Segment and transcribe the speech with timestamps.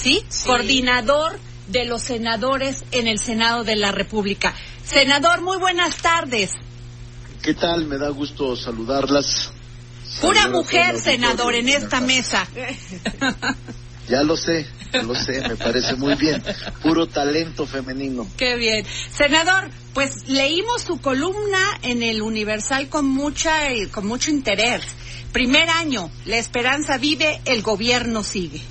[0.00, 0.24] ¿Sí?
[0.46, 4.54] Coordinador de los senadores en el Senado de la República.
[4.84, 6.52] Senador, muy buenas tardes.
[7.42, 7.86] ¿Qué tal?
[7.86, 9.52] Me da gusto saludarlas.
[10.20, 12.46] Pura mujer, senador, en esta mesa.
[14.08, 16.42] Ya lo sé, ya lo sé, me parece muy bien.
[16.82, 18.26] Puro talento femenino.
[18.36, 18.84] Qué bien.
[19.16, 24.82] Senador, pues leímos su columna en el Universal con mucha eh, con mucho interés.
[25.32, 28.62] Primer año, la esperanza vive, el gobierno sigue.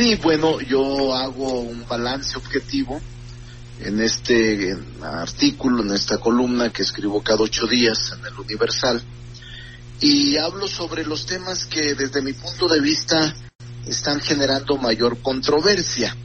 [0.00, 2.98] Sí, bueno, yo hago un balance objetivo
[3.80, 9.02] en este artículo, en esta columna que escribo cada ocho días en el Universal,
[10.00, 13.34] y hablo sobre los temas que desde mi punto de vista
[13.86, 16.16] están generando mayor controversia,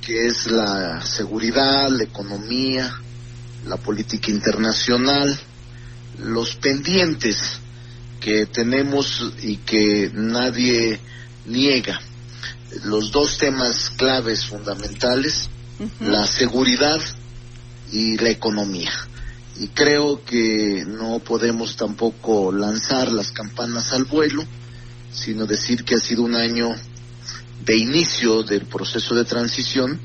[0.00, 2.94] que es la seguridad, la economía,
[3.66, 5.36] la política internacional,
[6.20, 7.58] los pendientes
[8.20, 11.00] que tenemos y que nadie
[11.46, 12.00] niega
[12.84, 15.48] los dos temas claves fundamentales,
[16.00, 17.00] la seguridad
[17.92, 18.92] y la economía.
[19.56, 24.44] Y creo que no podemos tampoco lanzar las campanas al vuelo,
[25.12, 26.74] sino decir que ha sido un año
[27.64, 30.00] de inicio del proceso de transición,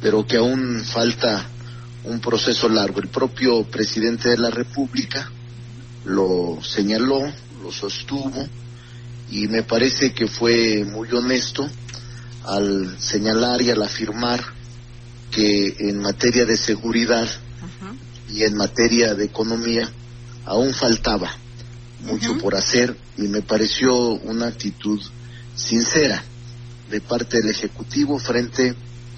[0.00, 1.46] pero que aún falta
[2.04, 3.00] un proceso largo.
[3.00, 5.30] El propio presidente de la República
[6.06, 7.20] lo señaló,
[7.62, 8.48] lo sostuvo,
[9.30, 11.68] y me parece que fue muy honesto
[12.44, 14.42] al señalar y al afirmar
[15.30, 17.28] que en materia de seguridad
[18.28, 19.90] y en materia de economía
[20.44, 21.30] aún faltaba
[22.00, 25.00] mucho por hacer y me pareció una actitud
[25.54, 26.22] sincera
[26.90, 28.74] de parte del Ejecutivo frente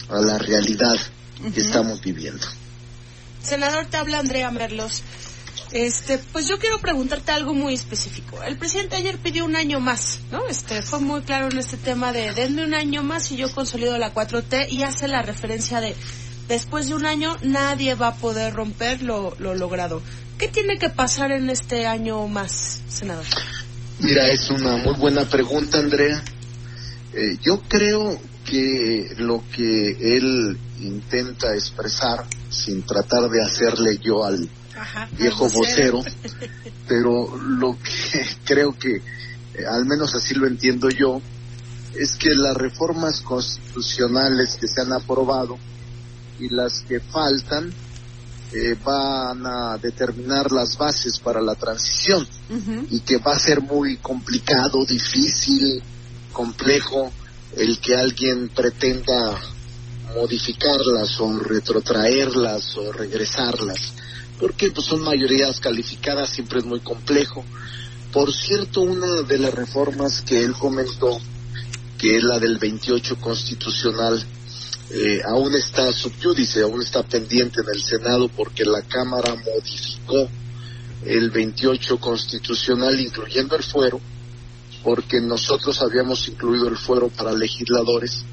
[0.08, 0.96] a la realidad
[1.54, 2.46] que estamos viviendo.
[3.42, 5.02] Senador, te habla Andrea Merlos.
[5.72, 8.42] Este, pues yo quiero preguntarte algo muy específico.
[8.42, 10.46] El presidente ayer pidió un año más, ¿no?
[10.48, 13.98] Este, fue muy claro en este tema de denme un año más y yo consolido
[13.98, 15.94] la 4T y hace la referencia de
[16.48, 20.00] después de un año nadie va a poder romper lo, lo logrado.
[20.38, 23.24] ¿Qué tiene que pasar en este año más, senador?
[24.00, 26.22] Mira, es una muy buena pregunta, Andrea.
[27.12, 34.48] Eh, yo creo que lo que él intenta expresar, sin tratar de hacerle yo al
[34.78, 36.02] Ajá, viejo vocero,
[36.88, 39.02] pero lo que creo que, eh,
[39.68, 41.20] al menos así lo entiendo yo,
[41.94, 45.58] es que las reformas constitucionales que se han aprobado
[46.38, 47.72] y las que faltan
[48.52, 52.26] eh, van a determinar las bases para la transición.
[52.90, 55.82] Y que va a ser muy complicado, difícil,
[56.32, 57.10] complejo
[57.56, 59.38] el que alguien pretenda
[60.14, 63.92] modificarlas o retrotraerlas o regresarlas
[64.38, 67.44] porque pues, son mayorías calificadas, siempre es muy complejo.
[68.12, 71.18] Por cierto, una de las reformas que él comentó,
[71.98, 74.24] que es la del 28 constitucional,
[74.90, 80.28] eh, aún está subyúdice, aún está pendiente en el Senado porque la Cámara modificó
[81.04, 84.00] el 28 constitucional, incluyendo el fuero,
[84.82, 88.24] porque nosotros habíamos incluido el fuero para legisladores,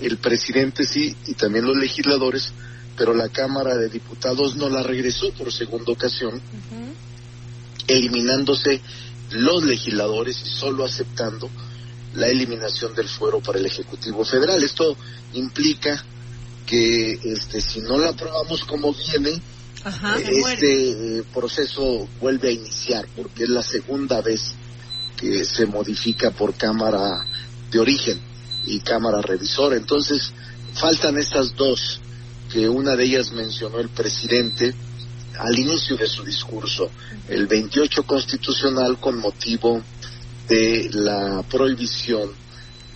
[0.00, 2.52] el presidente sí, y también los legisladores,
[2.96, 6.40] pero la Cámara de Diputados no la regresó por segunda ocasión,
[7.86, 8.80] eliminándose
[9.30, 11.50] los legisladores y solo aceptando
[12.14, 14.62] la eliminación del fuero para el Ejecutivo Federal.
[14.62, 14.96] Esto
[15.34, 16.02] implica
[16.64, 19.40] que este si no la aprobamos como viene,
[19.84, 24.54] Ajá, este eh, proceso vuelve a iniciar porque es la segunda vez
[25.16, 27.24] que se modifica por Cámara
[27.70, 28.20] de origen
[28.64, 29.76] y Cámara revisora.
[29.76, 30.32] Entonces,
[30.74, 32.00] faltan estas dos
[32.52, 34.74] que una de ellas mencionó el presidente
[35.38, 36.90] al inicio de su discurso,
[37.28, 39.82] el 28 constitucional con motivo
[40.48, 42.30] de la prohibición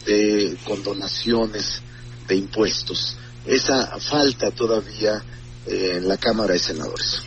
[0.06, 1.82] de condonaciones
[2.26, 3.16] de impuestos.
[3.44, 5.22] Esa falta todavía
[5.66, 7.22] eh, en la Cámara de Senadores.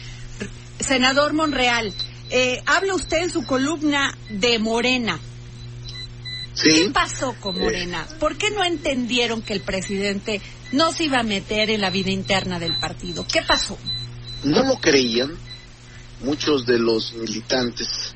[0.80, 1.94] Senador Monreal,
[2.30, 5.20] eh, habla usted en su columna de Morena.
[6.54, 8.08] Sí, ¿Qué pasó con Morena?
[8.20, 10.42] ¿Por qué no entendieron que el presidente
[10.72, 13.26] no se iba a meter en la vida interna del partido?
[13.28, 13.78] ¿Qué pasó?
[14.44, 15.32] no lo creían,
[16.22, 18.14] muchos de los militantes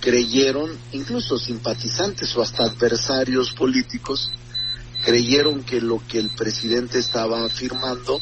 [0.00, 4.30] creyeron, incluso simpatizantes o hasta adversarios políticos,
[5.04, 8.20] creyeron que lo que el presidente estaba afirmando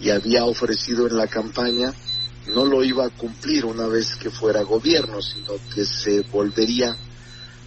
[0.00, 1.92] y había ofrecido en la campaña
[2.48, 6.96] no lo iba a cumplir una vez que fuera gobierno, sino que se volvería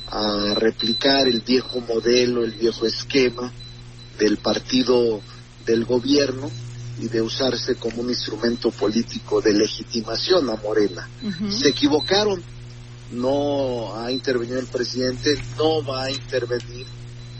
[0.09, 3.51] a replicar el viejo modelo, el viejo esquema
[4.17, 5.21] del partido
[5.65, 6.49] del gobierno
[6.99, 11.07] y de usarse como un instrumento político de legitimación a Morena.
[11.49, 12.41] Se equivocaron,
[13.11, 16.85] no ha intervenido el presidente, no va a intervenir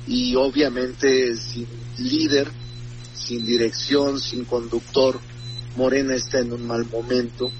[0.07, 1.67] y obviamente sin
[1.97, 2.49] líder,
[3.13, 5.19] sin dirección, sin conductor,
[5.75, 7.51] Morena está en un mal momento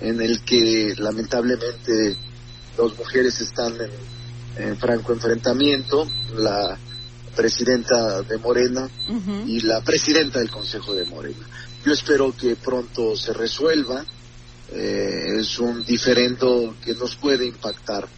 [0.00, 2.16] en el que lamentablemente
[2.76, 3.90] dos mujeres están en,
[4.78, 6.06] franco enfrentamiento,
[6.36, 6.78] la
[7.36, 8.88] presidenta de Morena
[9.46, 11.46] y la presidenta del Consejo de Morena.
[11.84, 14.04] Yo espero que pronto se resuelva,
[14.72, 18.08] eh, es un diferendo que nos puede impactar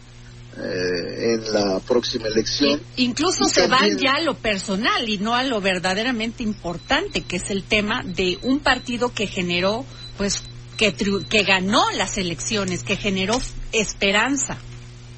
[0.57, 2.81] eh, en la próxima elección.
[2.97, 7.51] incluso se van ya a lo personal y no a lo verdaderamente importante, que es
[7.51, 9.85] el tema de un partido que generó,
[10.17, 10.41] pues,
[10.75, 13.39] que, que ganó las elecciones, que generó
[13.71, 14.57] esperanza.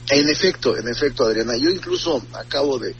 [0.09, 1.55] En efecto, en efecto, Adriana.
[1.57, 2.95] Yo incluso acabo de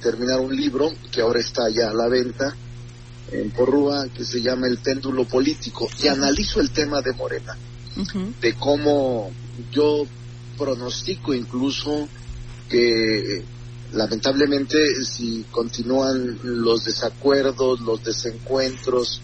[0.00, 2.54] terminar un libro que ahora está ya a la venta
[3.32, 7.56] en Porrúa, que se llama El péndulo político, y analizo el tema de Morena,
[8.40, 9.30] de cómo
[9.70, 10.06] yo
[10.56, 12.08] pronostico incluso
[12.68, 13.44] que
[13.92, 19.20] lamentablemente si continúan los desacuerdos, los desencuentros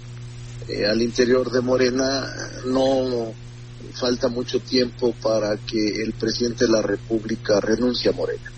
[0.69, 2.27] eh, al interior de Morena,
[2.67, 3.35] no
[3.93, 8.51] falta mucho tiempo para que el presidente de la República renuncie a Morena,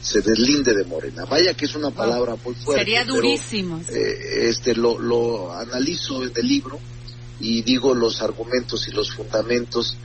[0.00, 1.24] se deslinde de Morena.
[1.24, 2.84] Vaya que es una palabra muy fuerte.
[2.84, 3.80] Sería durísimo.
[3.88, 6.78] Eh, este lo, lo analizo en el libro
[7.40, 9.96] y digo los argumentos y los fundamentos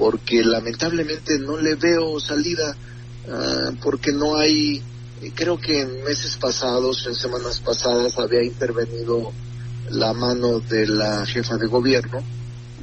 [0.00, 2.74] porque lamentablemente no le veo salida,
[3.28, 4.82] ah, porque no hay,
[5.34, 9.30] creo que en meses pasados, en semanas pasadas había intervenido
[9.90, 12.22] la mano de la jefa de gobierno,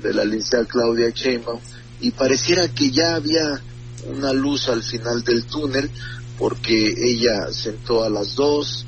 [0.02, 1.60] de la licenciada Claudia Sheinbaum,
[2.00, 3.62] y pareciera que ya había
[4.08, 5.90] una luz al final del túnel,
[6.38, 8.86] porque ella sentó a las dos,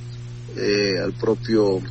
[0.56, 1.82] eh, al propio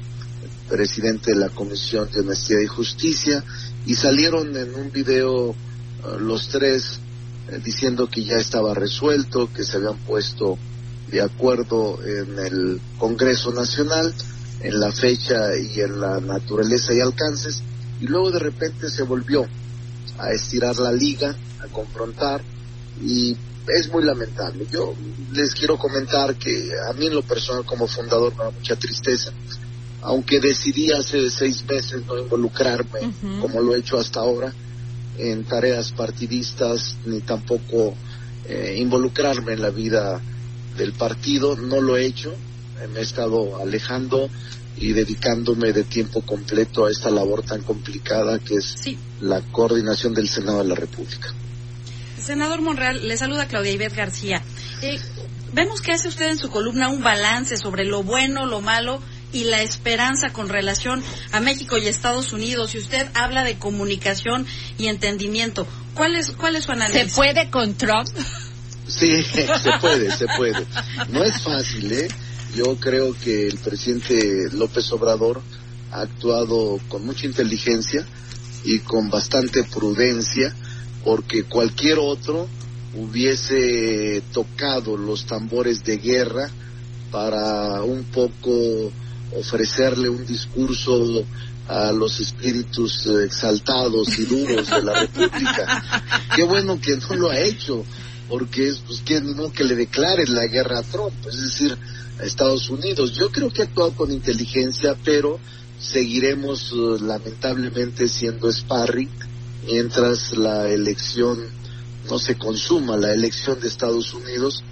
[0.68, 3.44] presidente de la Comisión de Honestidad y Justicia,
[3.86, 5.54] y salieron en un video
[6.20, 7.00] los tres
[7.48, 10.58] eh, diciendo que ya estaba resuelto, que se habían puesto
[11.10, 14.14] de acuerdo en el Congreso Nacional,
[14.60, 17.62] en la fecha y en la naturaleza y alcances,
[18.00, 19.46] y luego de repente se volvió
[20.18, 22.42] a estirar la liga, a confrontar,
[23.02, 23.36] y
[23.68, 24.66] es muy lamentable.
[24.70, 24.94] Yo
[25.32, 29.30] les quiero comentar que a mí en lo personal como fundador me da mucha tristeza,
[30.02, 33.00] aunque decidí hace seis meses no involucrarme
[33.40, 34.52] como lo he hecho hasta ahora,
[35.18, 37.94] en tareas partidistas ni tampoco
[38.48, 40.20] eh, involucrarme en la vida
[40.76, 41.56] del partido.
[41.56, 42.34] No lo he hecho,
[42.86, 44.30] me he estado alejando
[44.76, 48.76] y dedicándome de tiempo completo a esta labor tan complicada que es
[49.20, 51.34] la coordinación del Senado de la República.
[52.18, 54.42] Senador Monreal, le saluda Claudia Ibet García.
[54.82, 55.00] Eh,
[55.52, 59.00] vemos que hace usted en su columna un balance sobre lo bueno, lo malo
[59.32, 61.02] y la esperanza con relación
[61.32, 62.74] a México y Estados Unidos.
[62.74, 64.46] Y usted habla de comunicación
[64.78, 65.66] y entendimiento.
[65.94, 67.10] ¿Cuál es, cuál es su análisis?
[67.10, 68.08] ¿Se puede con Trump?
[68.86, 70.64] Sí, se puede, se puede.
[71.10, 72.08] No es fácil, ¿eh?
[72.54, 75.40] Yo creo que el presidente López Obrador
[75.92, 78.04] ha actuado con mucha inteligencia
[78.64, 80.54] y con bastante prudencia,
[81.04, 82.48] porque cualquier otro
[82.94, 86.50] hubiese tocado los tambores de guerra
[87.10, 88.90] para un poco
[89.36, 91.24] ofrecerle un discurso
[91.68, 96.12] a los espíritus exaltados y duros de la República.
[96.34, 97.84] Qué bueno que no lo ha hecho,
[98.28, 101.76] porque es pues que no que le declare la guerra a Trump, es decir,
[102.22, 103.12] Estados Unidos.
[103.12, 105.38] Yo creo que ha actuado con inteligencia, pero
[105.78, 109.10] seguiremos uh, lamentablemente siendo sparring
[109.66, 111.38] mientras la elección
[112.08, 114.64] no se consuma, la elección de Estados Unidos,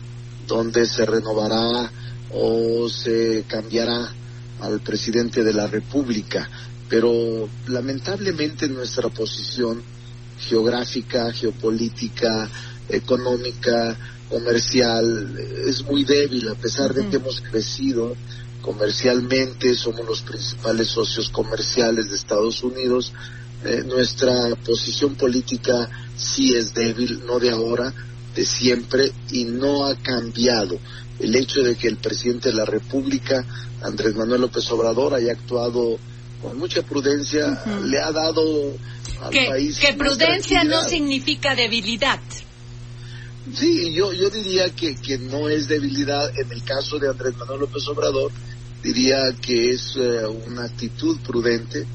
[0.46, 1.92] donde se renovará
[2.32, 4.12] o se cambiará
[4.60, 6.48] al presidente de la República,
[6.88, 9.82] pero lamentablemente nuestra posición
[10.38, 12.48] geográfica, geopolítica,
[12.88, 13.96] económica,
[14.28, 18.16] comercial es muy débil, a pesar de que hemos crecido
[18.62, 23.12] comercialmente, somos los principales socios comerciales de Estados Unidos,
[23.64, 27.92] eh, nuestra posición política sí es débil, no de ahora,
[28.34, 30.78] de siempre, y no ha cambiado.
[31.18, 33.44] El hecho de que el presidente de la República
[33.82, 35.98] Andrés Manuel López Obrador haya actuado
[36.42, 38.72] con mucha prudencia, le ha dado
[39.22, 39.78] al Que, país.
[39.78, 42.20] que prudencia no significa debilidad.
[43.54, 46.30] Sí, yo, yo diría que, que no es debilidad.
[46.38, 48.32] En el caso de Andrés Manuel López Obrador,
[48.82, 51.86] diría que es eh, una actitud prudente,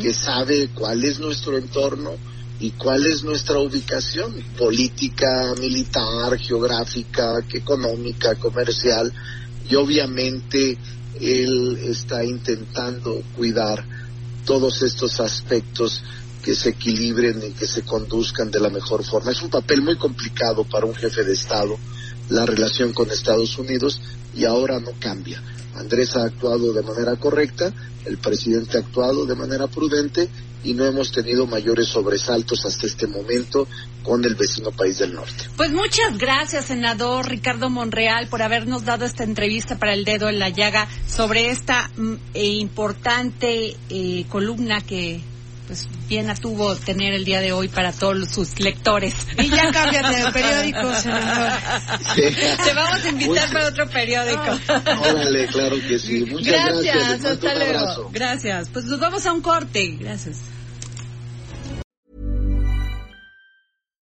[0.00, 2.10] que sabe cuál es nuestro entorno
[2.58, 9.12] y cuál es nuestra ubicación política, militar, geográfica, económica, comercial.
[9.68, 10.76] Y obviamente
[11.20, 13.84] él está intentando cuidar
[14.44, 16.02] todos estos aspectos
[16.42, 19.32] que se equilibren y que se conduzcan de la mejor forma.
[19.32, 21.78] Es un papel muy complicado para un jefe de Estado
[22.30, 24.00] la relación con Estados Unidos
[24.34, 25.42] y ahora no cambia.
[25.74, 27.72] Andrés ha actuado de manera correcta,
[28.04, 30.28] el presidente ha actuado de manera prudente
[30.62, 33.66] y no hemos tenido mayores sobresaltos hasta este momento
[34.02, 35.44] con el vecino país del norte.
[35.56, 40.38] Pues muchas gracias, senador Ricardo Monreal, por habernos dado esta entrevista para el dedo en
[40.38, 45.22] la llaga sobre esta mm, eh, importante eh, columna que
[45.70, 49.14] pues bien tuvo tener el día de hoy para todos sus lectores.
[49.38, 51.52] Y ya cámbiate de periódico, senador.
[52.16, 54.58] Te vamos a invitar para otro periódico.
[55.08, 56.24] Órale, claro que sí.
[56.24, 56.96] Muchas gracias.
[56.96, 58.10] Gracias, hasta luego.
[58.12, 58.68] Gracias.
[58.70, 59.96] Pues nos vamos a un corte.
[60.00, 60.38] Gracias.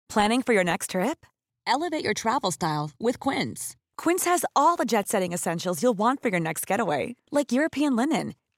[0.08, 1.26] Planning for your next trip?
[1.66, 3.76] Elevate your travel style with Quince.
[3.98, 7.94] Quince has all the jet setting essentials you'll want for your next getaway, like European
[7.94, 8.34] linen,